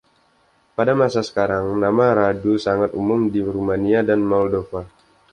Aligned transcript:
Pada 0.77 0.93
masa 1.01 1.21
sekarang, 1.29 1.65
nama 1.83 2.05
Radu 2.21 2.53
sangat 2.65 2.91
umum 2.99 3.21
di 3.33 3.37
Rumania 3.55 3.99
dan 4.09 4.19
Moldova. 4.31 4.81